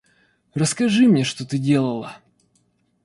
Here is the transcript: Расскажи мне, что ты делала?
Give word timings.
Расскажи 0.55 1.07
мне, 1.07 1.23
что 1.23 1.45
ты 1.45 1.59
делала? 1.59 2.17